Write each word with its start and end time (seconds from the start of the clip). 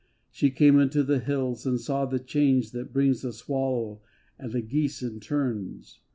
She 0.31 0.49
came 0.49 0.79
unto 0.79 1.03
the 1.03 1.19
hills 1.19 1.63
and 1.67 1.79
saw 1.79 2.07
the 2.07 2.17
change 2.17 2.71
That 2.71 2.91
brings 2.91 3.21
the 3.21 3.31
swallow 3.31 4.01
and 4.39 4.51
the 4.51 4.63
geese 4.63 5.03
in 5.03 5.19
turns. 5.19 5.99